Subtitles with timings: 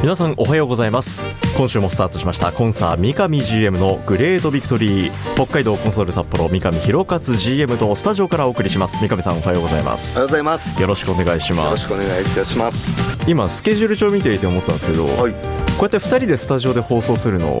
[0.00, 1.26] 皆さんおはようございます。
[1.56, 9.00] 今週もスタートしましたコンサー三上 GM のグレートビクトリー北海道コンソール札幌三上弘勝 GM とスタジオからお送りします。
[9.00, 10.16] 三上さんおはようございます。
[10.16, 10.80] おはようございます。
[10.80, 11.92] よろしくお願いします。
[11.92, 12.92] よろしくお願いいたします。
[13.26, 15.38] 今スケジュール帳見ていて思ったんですけど、はい、こ
[15.80, 17.60] うやって2人でスタジオで放送するの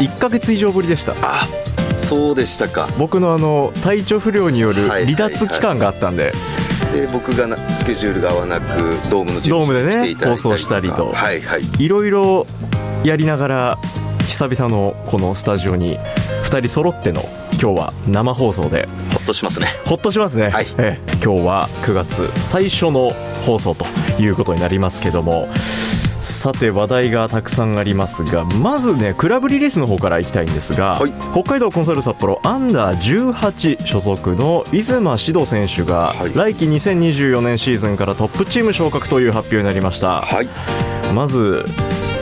[0.00, 1.14] 1か月以上ぶりでした。
[1.22, 1.46] あ
[1.94, 2.88] そうでしたか。
[2.98, 8.66] 僕のあの体調不良による離脱期間があったんで、はいはいはいで僕がスケジュールが合わなく
[9.08, 12.46] ドームのドームでね放送したりと、はいはい、いろいろ
[13.04, 13.78] やりながら
[14.26, 15.96] 久々のこのスタジオに
[16.42, 18.88] 2人揃っての今日は生放送で。
[19.12, 19.68] ほっとしますね。
[19.84, 23.10] ほっとしますね、はい、え今日は9月最初の
[23.46, 23.84] 放送と
[24.20, 25.48] いうことになりますけども
[26.20, 40.48] さて話題がたくさんありますがまずねクラブリリースの方からいきたいんですが、はい、北海道コンサル札幌アンダー18所属の出馬指導選手が、はい、来季2024年シーズンからトップチーム昇格という発表になりました、はい、
[41.14, 41.64] まず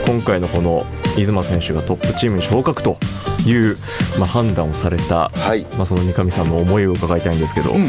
[0.05, 0.85] 今回のこの
[1.23, 2.97] 出馬選手がトップチームに昇格と
[3.45, 3.77] いう、
[4.19, 7.87] まあ、判断をされた、はい、まあ、その三上さんの思いを伺いたいんですけど、うん、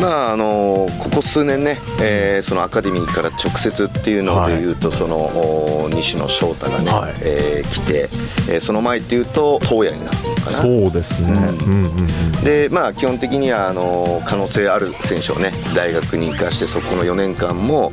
[0.00, 8.08] まああのここ数年ね、えー、そのアカデミーから直接っていうのでいうと、はい、その西野翔太がね、はい、えー、来て、
[8.48, 10.50] えー、その前っていうと東野になったのかな。
[10.50, 11.38] そうですね、うん。
[11.38, 17.92] うんうんうん、でまあ基本的にはあの可能性ある選手をね大学に行かしてそこの4年間も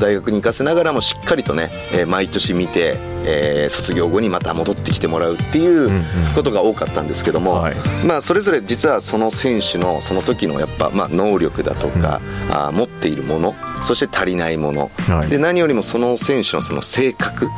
[0.00, 6.04] 大学に行かせながらもしっかりとね、えー、毎年見て、えー、卒業後にまた戻ってきてもらうっていう
[6.34, 7.66] ことが多かったんですけども、
[8.06, 17.48] まあ、それぞれ実はその選手のその時のやっぱ、まあ、能力だとか、うん、あ持っているものそして足りないもの、はい、で何よりもその選手のその性格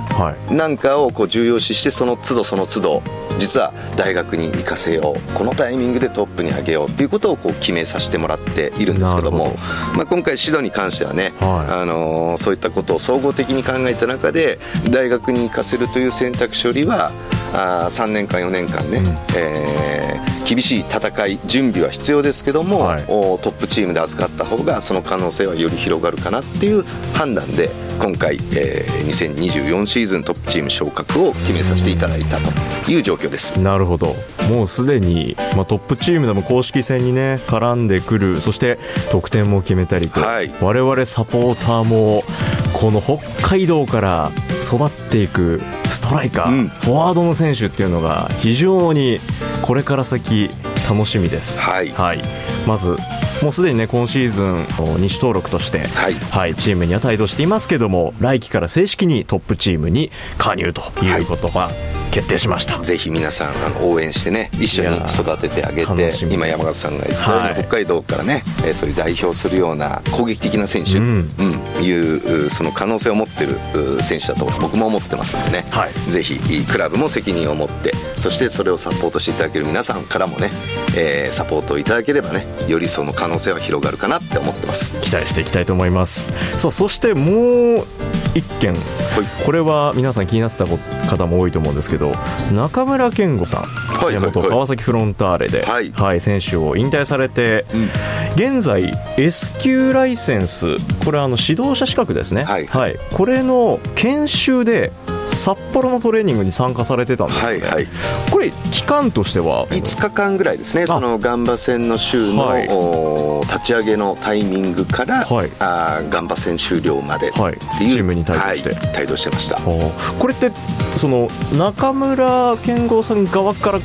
[0.51, 3.03] なんかをこう重要視してその都度その都度
[3.39, 9.55] 実は大学に行かせようこのタイミングでトップに上げようっていうことをこう決めさせてもらっているんですけども
[9.95, 14.59] まあ、今回指導に関してはね、はい、あのー、そういったことを総合的に考えた中で
[14.91, 17.11] 大学に行かせるという選択肢よりは
[17.53, 33.61] あ3年間4年間ね、うん、えー、厳しい戦い準備は必要ですけども、はい、トップチームで預かった方がその可能性はより広がるかなっていう判断で今回、えー、2024シーズントップチーム昇格を決めさせていただいたという状況です。
[33.61, 34.15] なるほど。
[34.49, 38.79] もうすでに、まあ、トップチームでも公式戦にね絡んでくるそして
[39.11, 42.25] 得点も決めたりと、はい、我々サポーターも
[42.73, 44.31] この北海道から
[44.63, 45.61] 育っていく
[45.91, 49.21] ストライカー、うん、フォワードの選手っていうのが非常に
[49.63, 50.51] これから先
[50.89, 51.61] 楽しみです。
[51.61, 52.23] はい、はい、
[52.67, 52.97] まず
[53.43, 61.71] もうすでにね今シーズン2種登録として、はい、はい、チームには帯同していますけども来季から正式にトップチームに加入ということが、
[62.19, 62.81] 決定しました。
[62.81, 80.51] ぜひ皆さんあの応援してね一緒に育ててあげて今山形さんが言ったように、はい、北海道からね、えー、そういう代表するような攻撃的な選手、うん、うん、いうその可能性を持ってる選手だと僕も思ってますんでね、はい、ぜひクラブも責任を持ってそしてそれをサポートしていただける皆さんからもね、
[80.97, 84.91] えー、サポートをいただければねよりその可能性は広がるかなって思ってます。
[85.01, 86.33] 期待していきたいと思います。
[86.59, 87.87] さあそしてもう
[88.35, 90.67] 一件、はい、これは皆さん気になってた
[91.09, 92.13] 方も多いと思うんですけど
[92.53, 104.93] 中村健吾さん、はい、元川崎フロンターレで、はい、はい、選手を引退されて、うん、現在 S 級ライセンスこれはあの指導者資格ですね、はい、はい、これの研修で
[105.29, 107.87] 札幌のトレーニングに参加されてたんですよね、はいはい、
[108.31, 110.87] これ期間としては？5日間ぐらいですね。
[110.87, 119.61] そのガンバ戦の週の、はい、立ち上げのタイミングから、はい、あガンバ戦終了までっていう、はい、チームに帯同して、帯同してました。
[119.61, 120.51] これって
[120.97, 123.81] その中村健吾さん側から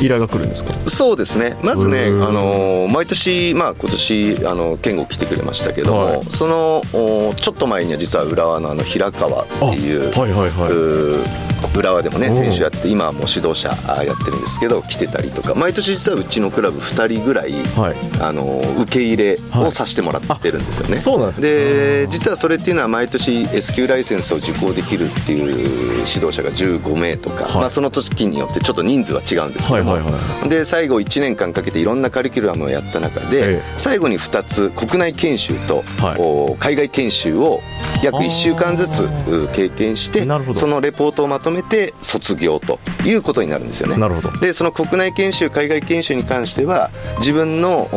[0.00, 0.72] 依頼が来るんですか？
[0.88, 1.56] そうですね。
[1.62, 6.82] まずね、あの毎年、まあ、今年あの健吾来てくれましたけども、はい、その
[7.36, 11.47] ちょっと前には実は浦和のあの平川っていう、はいはいはい、Uh...
[11.76, 25.48] 浦和でもね選手やってて今はもう指導者やってるんですけど来てたりとか毎年実はうちのクラブ2人ぐらい、はい、あの受け入れをさせてもらってるんですよね、はい、そうなんですで実はそれっていうのは毎年 S q ライセンスを受講できるっていう
[26.06, 37.60] 指導者が15名とか、はい、まあ、その時によってちょっと人数は違うんですけども、はいはいはい、で最後1年間かけていろんなカリキュラムをやった中で、ええ、最後に2つ国内研修と、はい、海外研修を
[38.02, 39.08] 約1週間ずつ
[39.52, 43.96] 経験してそのレポートをまとめて卒業ということになるんですよね。
[43.96, 44.38] なるほど。
[44.38, 47.88] でその国内研修海外研修に関しては自分の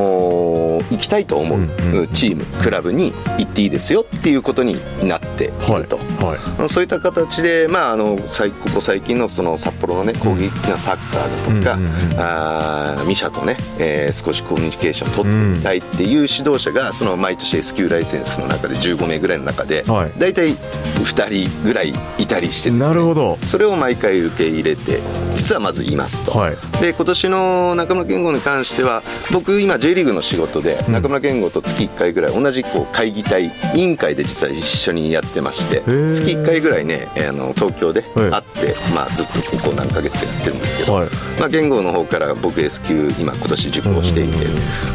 [0.89, 24.99] 行きたいと思うチーム、クラブに行っていいですよっていうことになっていると、はいはい、そういった形で、まあ、あのここ最近のその札幌の、ね、攻撃的なサッカーだとか、うんうんうん、あミシャとね、えー、少しコミュニケーションを取ってみたいっていう指導者がその毎年 S q ライセンスの中で15名ぐらいの中で、はい、大体2人ぐらいいたりして、ね、なるほどそれを毎回受け入れて
[25.35, 41.09] 実はまずいますと、はい、で今年の中村健吾に関しては僕今 J リーグの仕事で中村健吾と月1回ぐらい同じこう会議体委員会で実は一緒にやってまして月1回ぐらいねあの東京で会って、まあ、ずっとここ何ヶ月やってるんですけど、はい、
[41.39, 44.37] まあ、健吾の方から僕 S 級今今年受講していて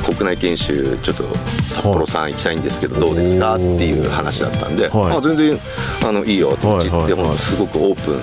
[0.05, 1.25] 国内研修ちょっと
[1.69, 3.57] 札幌さん行きたいんですけどどうですか？
[3.57, 5.59] っていう話だったんで、はい、あ全然
[6.05, 7.23] あのいいよって言って、はいはい。
[7.29, 8.21] はい、すごくオープン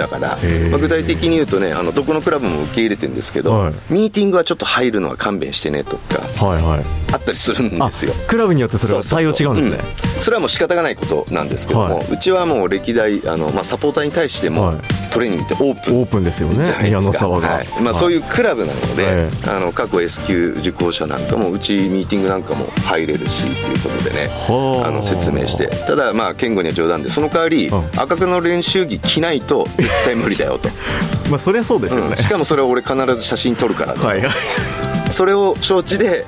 [0.00, 0.38] だから、
[0.70, 8.14] まあ、具体的に言うとねあのどこのクラブも受け入れてるんですけど、はい、ミーティングはちょっと入るのは勘弁してねとか、はいはい、あったりするんですよ。
[8.26, 9.78] クラブによってそれは対応違うんですね。
[10.20, 14.80] それはもう仕方がないことなんですけども、はい、うちはもう歴代あの、まあ、サポーターに対しても、
[15.10, 16.00] トレーニングってオープン。
[16.00, 16.74] オープンですよね。
[16.82, 17.68] 宮野沢が、はい。
[17.82, 24.30] まあ、そういうクラブなので、あの過去 S 級受講者なんかもうちミーティングなんかも入れるしっていうことでね。
[24.48, 24.90] あ。
[24.90, 25.68] の説明して。
[25.86, 27.10] ただまあ健吾には冗談で。
[27.10, 30.68] その代わり、赤くの練習着着ないと絶対無理だよと。
[31.30, 34.22] まあそりゃそうですよね、うん、しかもそれを俺必ず写真撮るからはい
[35.10, 36.24] それを承知で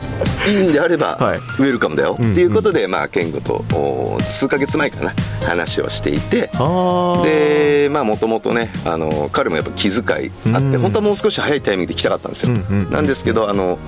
[0.49, 2.15] いいんであれば、はい、ウェルカムだよ。
[2.15, 3.65] っていうことで、まあ、健吾と
[4.29, 5.13] 数か月前かな
[5.47, 6.51] 話をしていて
[7.23, 12.55] でまあもともとねあの彼もやっぱ気遣いあって本当はもう少し早いタイミングで来たかったんですよ、
[12.91, 13.79] なんですけどあの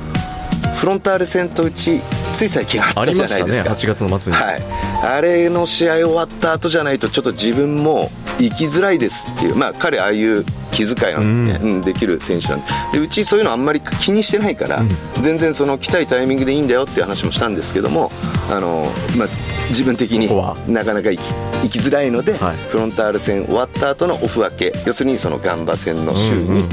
[0.74, 2.00] フロンターレ戦とうち
[2.34, 4.62] つい最近あったじゃないですか、ね、8月の末に、はい、
[5.02, 9.56] あれの試合終わった後じゃないとちょっと自分も行きづらいですっていう。
[9.56, 10.44] まあ彼ああいう
[10.74, 12.60] 気遣いなんうん、できる選手なん
[12.92, 12.98] で。
[12.98, 14.90] うちそういうのあんまり気にしてないから、うん、
[15.22, 18.10] 全然その来たいタイミングでいいんだよっていう話もしたんですけども
[18.50, 19.28] あの、まあ、
[19.68, 20.28] 自分的に
[20.72, 21.34] なかなか行き
[21.64, 24.72] 行きづらいので、はい、フロンターレ戦終わった後のオフ明け。
[24.86, 26.64] 要するにそのガンバ戦の週に、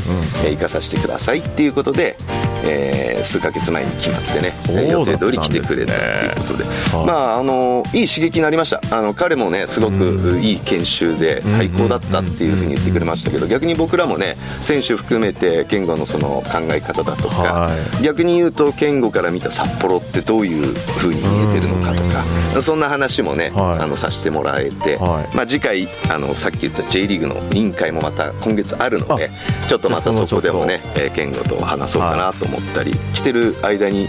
[0.52, 2.18] 行かさせてくださいっていうことで、
[2.64, 8.82] えー、数か月前に決まってね、ね、予定通り来てくれたっていうことで、はい、まああのいい刺激になりました。
[8.92, 17.70] あの彼もねすごくいい研修で最高だったっていうふうに言ってくれましたけど逆に僕らもね選手含めて健吾のその考え方だとか、は
[18.00, 29.30] い、逆に言うと健吾から見た札幌ってどういうふうに見えてるのかとかそんな話もね、はい、あのさせてもらえて、はい、まあ、次回あのさっき言った J リーグの委員会もまた今月あるので
[29.68, 30.82] ちょっとまたそこでもね
[31.14, 34.08] 健吾と話そうかなと思ったり、来てる間に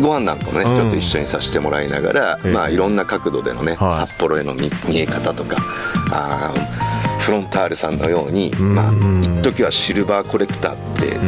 [0.00, 5.56] ご飯なんかもね、うん、ちょっと一緒にさせてもらいながら、まあ、いろんな角度でのね、札幌への見え方とか
[6.10, 6.52] あ
[7.18, 11.18] フロンターレさんのように、まあ一時はシルバーコレクターって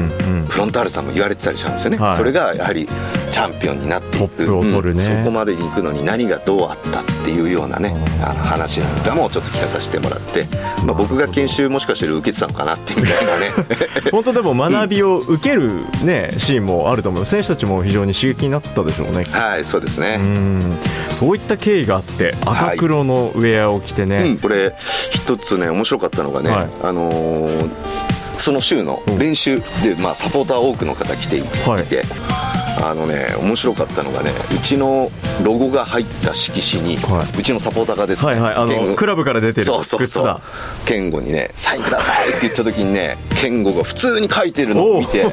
[0.48, 2.88] フロンターレさんも言われてたりしたんですよね、はい、それがやはり
[3.30, 4.46] チャンピオンになっていく、ね。
[4.46, 10.46] うん、そこまでに行くのに何がどうあったっていうようなねあの話なんかもちょっと聞かさせてもらって、
[10.84, 13.50] まあ、僕が研修もしかしたら受けてたのかなってみたいなね。
[14.10, 17.24] 本当でも学びを受ける、ね、シーンもあると思う。
[17.24, 19.24] 選手たちも非常に刺激になったでしょうね。
[19.30, 20.20] はいそうですね。
[21.10, 24.28] そういった経緯があって赤黒のウェアを着てね、はい。
[24.30, 24.74] うん、これ
[25.10, 27.70] 一つね面白かったのがね、はい、あのー
[28.40, 31.86] その週の練習で、まあ、サポーター多くの方来ていて、はい
[32.82, 35.10] あのね面白かったのがねうちの
[35.42, 40.40] ロゴが入った色紙に、はい、うちのサポーターがですね、はいはい、あのクラブから出てるそうそうそう。
[40.84, 45.26] 健吾にねサインくださいって言った時にね健吾が普通に書いてるのを見て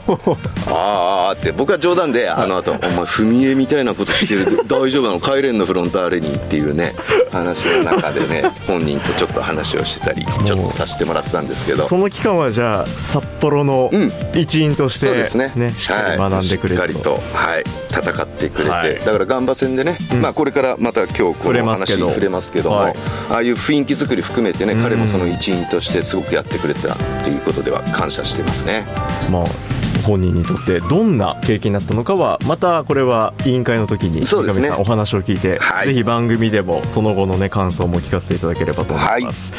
[0.67, 5.19] ああって僕は冗談であの後、 お前踏み絵みたいなことしてる大丈夫なの？
[5.19, 5.65] 帰れんの？
[5.65, 6.95] フロンターレにっていうね
[7.31, 11.83] 話の中でね本人とちょっと話をしてたりちょっとさせてもらってたんですけど。
[11.83, 13.91] その期間はじゃあ札幌の
[14.33, 15.73] 一員として、ね、うん、そうですね。
[15.75, 22.95] しっかり学んでくれると、はい、しっかりとはい、戦ってくれて、はい、だからガンバ戦でね、うん、まあ、これからまた今日この話に触れますけども、はい、
[23.29, 28.85] ああいう雰囲気作り含めてね、彼もその一員としてすごくやってくれたっていうことでは感謝してますね。
[29.29, 29.76] まあ
[30.07, 35.87] 本人にとってどんな経験になったのかはまたこれは委員会の時に三上さんお話を聞いて、はい。
[35.87, 39.53] ぜひ番組でもその後のね感想も聞かせていただければと思います、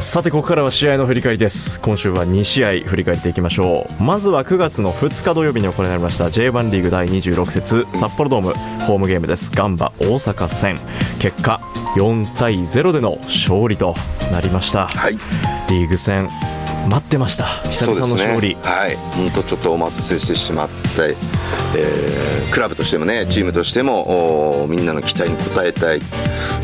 [0.00, 1.80] さてここからは試合の振り返りです。
[1.80, 4.02] 今週は2試合振り返っていきましょう。
[4.02, 8.52] まずは9月の2日土曜日に行われました J1 リーグ第26節札幌ドーム
[8.84, 9.50] ホームゲームです。
[9.52, 10.78] ガンバ大阪戦。
[11.18, 11.60] 結果
[11.96, 13.96] 4対0での勝利と
[14.30, 15.14] なりました、はい。
[15.68, 16.28] リーグ戦
[16.88, 17.44] 待ってました。
[17.70, 18.96] 久々の勝利、はい。
[18.96, 21.16] 本当ちょっとお待たせしてしまって、
[21.76, 26.00] えークラブとしてもねチームとしてもおみんなの期待に応えたい。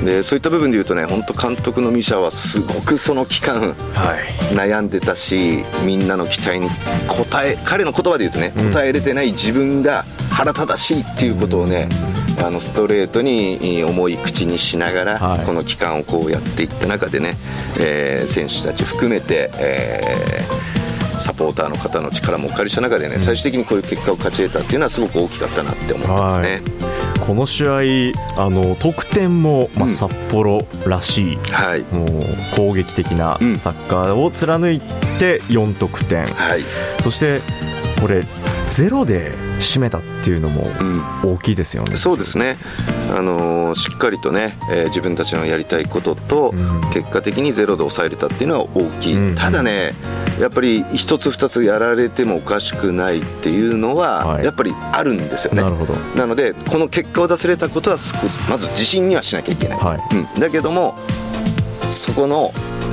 [0.03, 4.17] でそういった部分でいうとね本当監督のミシャはすごくその期間は
[4.51, 4.55] い。
[4.55, 6.71] 悩んでたしみんなの期待に応
[7.45, 11.89] え彼の言葉で言うとね応えれてない自分が腹立たしいっていうことをね
[12.43, 15.47] あのストレートにえー重い口にしながら、はい。
[15.47, 17.37] この期間をこうやっていった中でね、
[17.79, 20.85] えー選手たち含めて、えー
[21.19, 26.61] サポーターの方の力もお借りした中でね、最終的にこういう結果を勝ち得たっていうのはすごく大きかったなって思ってますね。
[27.27, 29.91] この試合あの得点も、まあ、うん。
[29.91, 31.83] 札幌らしい、はい。
[31.95, 32.09] もう
[32.57, 33.57] 攻撃的なうん。
[33.59, 34.81] サッカーを貫い
[35.19, 36.63] て4得点、はい。
[37.03, 37.41] そして
[38.01, 38.25] これ
[38.67, 41.03] ゼロで締めたっていうのもうん。
[41.35, 42.59] 大きいですよね、そうですね、
[43.11, 46.91] あのーしっかりとね、えー自分たちのやりたいことと、うん。
[46.93, 49.35] 結果的にゼロで抑えれたっていうのは大きい、うん。
[49.35, 49.95] ただね、
[50.41, 54.45] やっぱり一つ、二つやられてもおかしくないっていうのは、はい。
[54.45, 55.63] やっぱりあるんですよね。
[55.63, 55.95] なるほど。
[56.17, 57.97] なので、この結果を出せれたことは
[58.49, 60.17] まず自信にはしなきゃいけない、はい。
[60.17, 60.95] うん、だけども、
[61.89, 62.53] そこの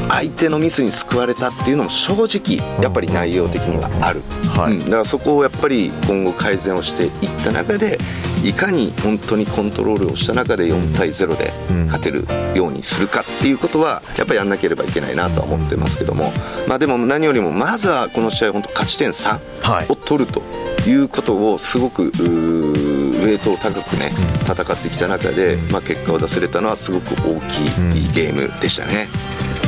[0.10, 4.22] 相手のミスに救われたっていうのも正直、やっぱり内容的にはある。
[4.56, 4.74] はい。
[4.74, 7.12] うん、だからそこをやっぱり今後改善をしていっ
[7.44, 7.98] た中で
[8.44, 11.86] いかに本当にコントロールをした中で4対0でうん。
[11.86, 16.32] 勝てるようにするかっていうことはやっぱりやんなければいけないなとは思ってますけども、
[16.68, 19.88] まあ、でも何よりもまずはこの試合本当勝ち点3はい。
[19.90, 20.42] を取ると
[20.90, 24.12] いうことをすごくウェイトを高くね
[24.46, 29.08] 戦ってきた中で、まあ、結果を出せれたのはすごく大きいゲームでしたね。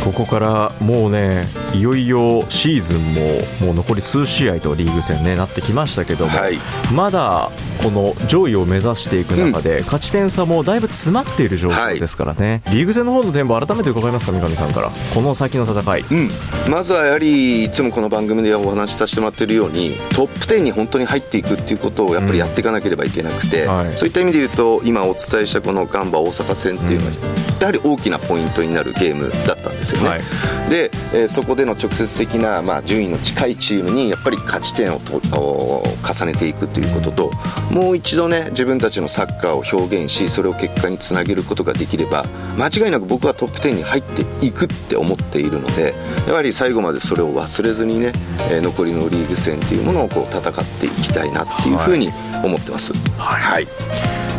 [0.04, 3.22] ここからもうねいよいよシーズンも
[3.62, 6.60] もう残り数試合とリーグ戦ねなってきましたけども、はい。
[6.94, 14.92] まだこの上位を目指していく中で、勝ち点差もだいぶ詰まっている状況ですからね、リーグ戦の方の展望改めて伺いますか三上さんから。
[15.14, 16.30] この先の戦い、うん、
[16.70, 23.78] まずはやはりいつもこの番組でお話しさせてもらってるようにトップ10に本当に入っていくっていうことをやっぱりやっていかなければいけなくて、うん。
[23.78, 23.96] はい。
[23.96, 27.12] そういった意味で言うと今お伝えしたこのガンバ大阪戦っていうのは、
[27.60, 30.22] やはり大きなポイントになるゲームだったんですよね、はい。
[30.70, 37.32] で、えーそこでの直接的な、まあ、順位の近いチームにやっぱり勝ち点をとお重ねていくということと
[37.72, 42.26] もう一度ね自分たちのサッカーを表現しそれを結果につなげることができれば
[42.58, 45.94] 間違いなく僕はトップ10に入っていくって思っているので
[46.28, 48.12] やはり最後までそれを忘れずにね、
[48.52, 52.12] えー残りのリーグ戦っていうものをこう戦っていきたいなっていうふうに
[52.44, 52.94] 思ってます。
[53.18, 53.68] はい、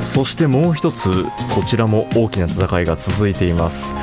[0.01, 3.95] そしてもう一つこちらも大きな戦いが続いています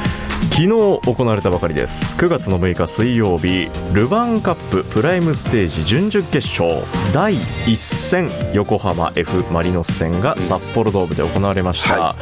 [0.50, 2.15] 昨日行われたばかりです。
[2.17, 12.15] 9月の6日水曜日ルヴァンカッププライムステージ準々決勝第1戦横浜 F・ マリノス戦が札幌ドームで行われました、は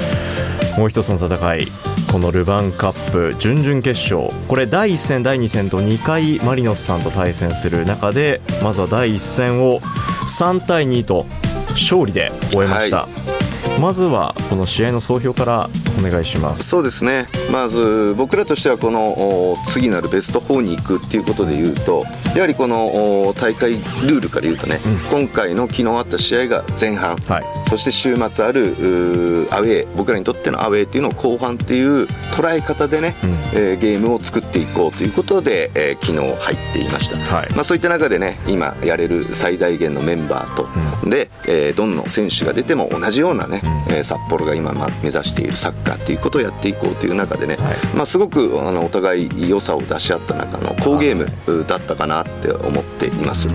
[0.77, 1.67] もう一つの戦い
[2.11, 4.29] このルヴァンカップ準々決勝。
[4.47, 11.25] これ第1戦第2戦と2回マリノスさんと対戦する中でまずは第1戦を3対2と
[11.71, 13.38] 勝利で終えました、は
[13.79, 16.63] まずはこの試合の総評からお願いします。
[16.63, 17.27] そうですね。
[17.51, 22.05] まず僕らとしてはこのお次なるベスト4に行くっていうことでいうと
[22.35, 33.29] やはりこのお大会ルールから言うとね、今回の昨日あった試合が前半、はいそして週末あるアウェー僕らにとってのアウェーっていうのを後半っていう捉え方でね、うん。
[33.53, 37.49] えーゲームを作っていこうということで、えー昨日入っていました、はい。
[37.53, 40.67] まあ、そういった中でね今やれる最大限のメンバーと、
[41.09, 47.77] で、えーどんな選手が出ても同じようなね、えー札幌が今まあ目指しているサッカーっていうことをやっていこうという中でね、はい。
[47.95, 53.49] まあ、すごくあのお互い良さを出し合った中の好ゲームだったかなって思っています、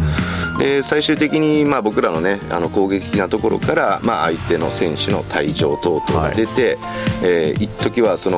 [0.58, 6.78] で最終的にまあ僕らのねあの攻撃的なところから、まあ、相手の選手の退場等々が出て、
[7.22, 8.30] えー一時はそ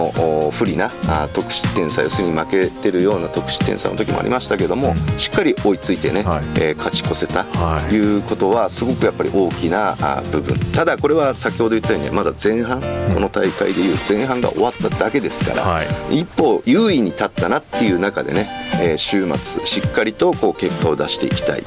[0.51, 6.45] 不利なあ得失点差要するに負けてるような得失点差の時もありましたけども、しっかり追いついてね、はい。
[6.57, 7.89] えー勝ち越せたはい。
[7.89, 10.59] ということはすごくやっぱり大きなあ部分。
[10.73, 12.81] ただこれは先ほど言ったようにまだ前半、
[13.15, 15.89] この大会でいう前半が終わっただけですから、はい。
[16.11, 18.49] 一歩優位に立ったなっていう中でね、
[18.81, 21.63] えー週末しっかりとこう結果を出していきたい、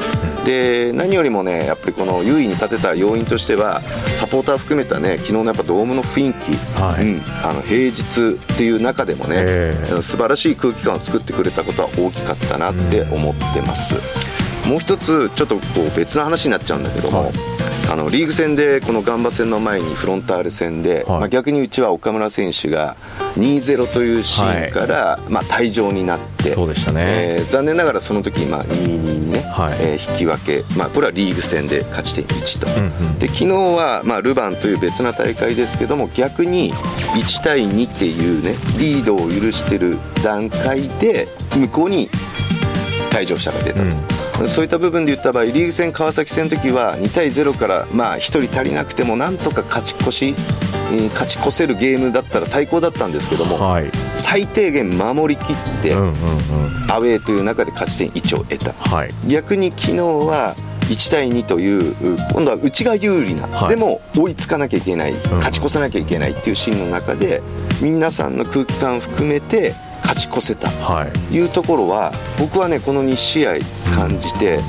[0.49, 3.83] で何よりもねやっぱりこの優位に立てた要因としては
[4.15, 7.05] サポーター含めたね昨日のやっぱドームの雰囲気、はい。
[7.05, 10.01] うん、あの平日っていう中でもね、ええ。
[10.01, 13.93] 素晴らしい空気感を作ってくれたことは大きかったなって思ってます。
[14.67, 17.33] もう一つちょっとこう別の話になっちゃうんだけども、はい、
[17.89, 22.95] あのリーグ戦でこのガンバ戦の前にフロンターレ戦で、はい、まあ、逆にうちは岡村選手が
[23.35, 42.07] 2-0というシーンから、はい、まあ、退場になってそうでしたね、えー、残念ながらその時、まあ、2-2にね、はい、えー、引き分け、まあ、これはリーグ戦で勝ち点1と、うんうん、で昨日は、まあ、ルヴァンという別な大会ですけども逆に1対2っていうねリードを許してる段階で向こうに
[43.09, 43.83] 退場者が出たと。
[43.83, 50.35] うんそういった部分で言った場合リーグ戦川崎戦の時は2対0からまあ1人足りなくてもなんとか勝ち越し
[51.13, 60.55] 勝ち越せるゲームだったら最高だったんですけども、はい、最低限守りきって、うんうんうん、アウェーという中で勝ち点1を得た、はい、逆に昨日は
[60.89, 61.95] 1対2という
[62.33, 67.43] 今度は内が有利な、はい、でも追いつかなきゃいけない、勝ち越さなきゃいけないっていうシーンの中で
[67.81, 69.75] 皆さんの空気感含めて
[70.09, 70.69] 勝ち越せた。
[70.69, 71.45] とい。
[71.45, 73.57] うところは、僕はねこの2試合
[73.93, 74.59] 感じて、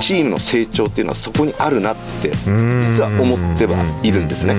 [0.00, 4.56] チームの成長っていうのはそこにあるなって実は思ってはいるんですね、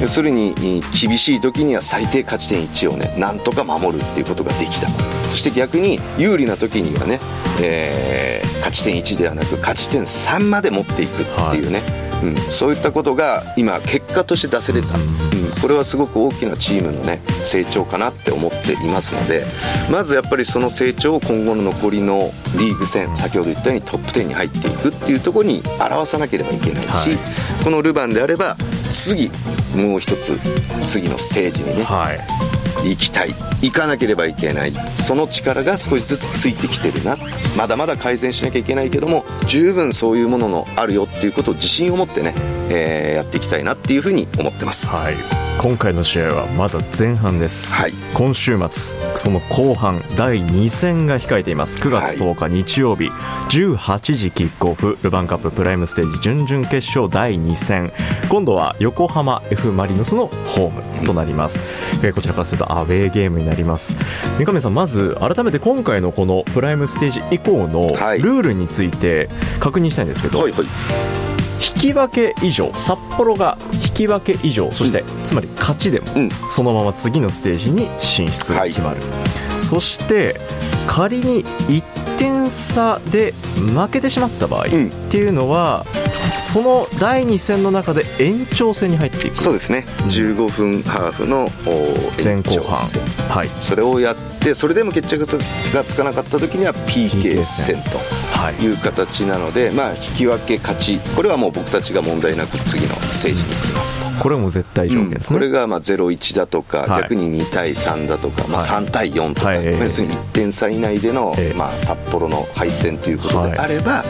[0.00, 0.54] 要するに
[1.00, 4.88] 厳しい時には最低勝ち点1をねなんとか守るっていうことができた。
[5.24, 7.18] そして逆に有利な時にはね、
[7.60, 19.44] えー、勝ち点1ではなく勝ち点3まで持っていくっていうね、はいうん、そういったことが今結果として出せれた、うん、これはすごく大きなチームのね成長かなって思っていますので
[19.90, 28.56] まずやっぱりその成長を今後の残りのリーグ戦先ほど言ったようにトップ10に入っていくっていうところに表さなければいけないし、はい、このルヴァンであれば
[28.90, 29.30] 次
[29.76, 30.38] もう一つ
[30.84, 32.47] 次のステージにね、はい
[32.84, 33.34] 行きたい。
[33.62, 34.72] 行かなければいけない。
[34.98, 37.16] その力が少しずつついてきてるな。
[37.56, 42.34] まだまだ改善しなきゃいけないけども十分そういうもののあるよっていうことを自信を持ってね、
[42.70, 44.86] えー、やっていきたいなっていうふうに思ってます。
[44.86, 45.47] はい。
[45.58, 51.80] 今回の試合はまだ前半です、はい、今週末その後半第2戦が控えています。
[51.80, 57.92] 9月10日日曜日、はい、18時キックオフルヴァンカッププライムステージ準々決勝第2戦。
[58.28, 61.60] 今度は横浜 F・ マリノスのホームとなります、
[62.04, 63.96] えこちらからするとアウェーゲームになります。
[64.38, 76.06] 三上さんまず改めて今回のこのプライムステージ以降のルールについて確認したいんですけど、はいはい引き分け以上札幌が引き分け以上そして、つまり勝ちでも、
[76.50, 80.40] そのまま次のステージに進出が決まる、はい、そして
[80.86, 81.82] 仮に1
[82.16, 84.68] 点差で負けてしまった場合っ
[85.10, 85.84] ていうのは、
[86.36, 89.36] その第2戦の中で延長戦に入っていく。
[89.36, 91.50] そうですね、15分ハーフの
[92.22, 92.78] 前後半、
[93.28, 95.26] はい、それをやってそれでも決着
[95.74, 98.27] がつかなかった時には PK 戦と。
[98.52, 98.66] い。
[98.66, 100.98] う形なので、はい、まあ、引き分け勝ち。
[101.16, 103.98] これはもう僕たちが問題なく次のステージに行きます。
[103.98, 114.04] とこれも絶対条件ですね、うん、これがまあ0-1だとか、はい、逆に2対3だとか、まあ、3対4とか、はい、要するに1点差以内での、まあ、札幌の敗戦ということであれば、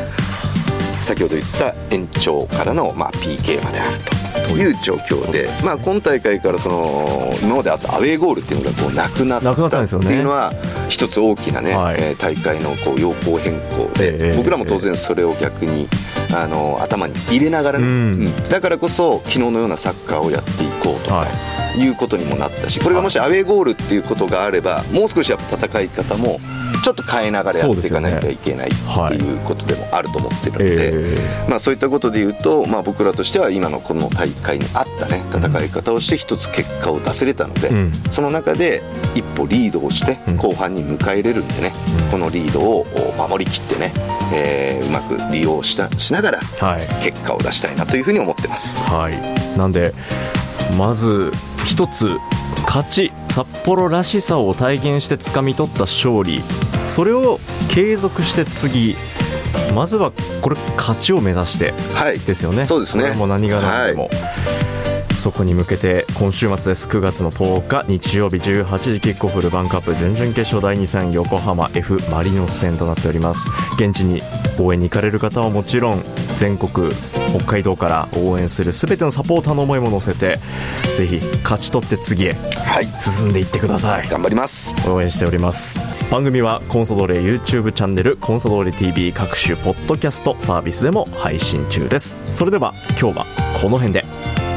[1.09, 4.19] 先ほど言った延長からの、まあ、PK まであると。
[4.51, 4.73] とい。
[4.73, 10.53] う状況で、まあ、今大会からその今まであったアウェーゴールっていうのがこうなくなったっていうのは
[10.91, 15.89] 一つ大きなね、はい、大会のこう要項変更で、僕らも当然それを逆に
[16.35, 21.15] あの頭に入れながらね、うん、だからこそ昨日のようなサッカーをやっていこうとか。
[21.21, 21.29] はい。
[21.79, 26.41] いうことにもなったしこれがもしアウェーゴールっていうことがあればもう少しやっぱ戦い方も
[26.83, 38.83] ちょっと変えながらやっていかなきゃいけないっていうことでもあると思ってるので、まあ、そういったことでいうと、まあ、僕らとしては今のこの大会に合ったね戦い方をして一つ結果を出せれたので、うん、その中で
[39.15, 41.73] 一歩リードをして後半に迎え入れるんでね、
[42.05, 42.87] うん、このリードを
[43.29, 43.93] 守りきってね、
[44.33, 46.41] えー、うまく利用したしながら
[47.03, 48.77] 結果を出したいなというふうに思ってます。
[48.79, 49.95] はい、なんで
[50.77, 51.33] まず
[51.65, 52.17] 一つ
[52.67, 56.43] 勝ち札幌らしさを体現して掴み取った勝利
[56.89, 57.39] それを
[57.71, 58.97] 継続して次
[59.75, 61.73] まずはこれ勝ちを目指して
[62.27, 63.13] ですよね、はい、そうですね。
[63.13, 64.11] もう何が何でも、は
[65.13, 66.89] い、そこに向けて今週末です。
[66.89, 73.51] 9月の10日日曜日18時キックオフルヴァンカップ準々決勝第2戦横浜 F マリノス戦となっております。
[73.77, 74.23] 現地に
[74.59, 76.03] 応援に行かれる方はもちろん
[76.37, 76.91] 全国
[77.35, 80.39] 北海道から応援する全てのサポーターの思いも乗せて
[80.97, 82.37] ぜひ勝ち取って次へ
[82.99, 84.75] 進んでいってください、はい、頑張ります。
[84.89, 85.79] 応援しております。
[86.11, 92.25] 番組はコンソドーレ YouTube チャンネルコンソドーレ TV 各種ポッドキャストサービスでも配信中です。
[92.31, 93.27] それでは今日は
[93.61, 94.05] この辺で。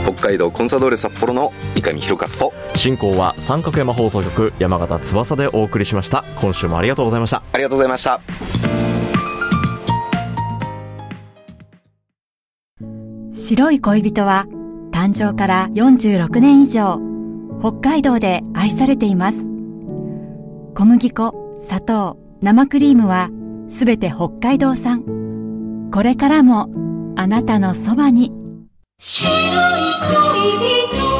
[0.03, 6.25] 北海道コンサドーレ札幌の三上弘勝と進行は三角山放送局山形翼でお送りしました。
[6.39, 7.43] 今週もありがとうございました。
[7.53, 8.80] ありがとうございました
[13.41, 14.45] 白い恋人は
[14.91, 16.99] 誕生から46年以上
[17.59, 19.39] 北海道で愛されています
[20.75, 23.29] 小麦粉砂糖生クリームは
[23.71, 25.89] すべて北海道産。
[25.91, 26.69] これからも
[27.15, 28.31] あなたのそばに。
[28.99, 31.11] 白い恋人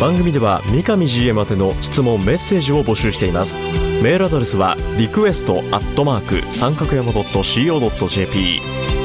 [0.00, 3.60] 番組では三上 GM 宛ての質問メッセージを募集しています
[4.02, 8.60] メールアドレスはリクエストアットマーク三角山 .co.jp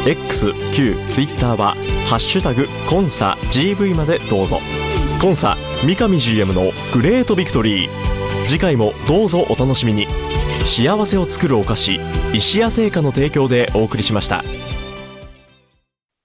[0.07, 1.75] X、Q、Twitter は
[2.07, 4.59] ハッシュタグコンサ GV までどうぞ。
[5.21, 5.55] コンサ
[5.85, 7.89] 三上 GM のグレートビクトリー。
[8.47, 10.07] 次回もどうぞお楽しみに。
[10.65, 11.99] 幸せを作るお菓子
[12.33, 14.43] 石屋製菓の提供でお送りしました。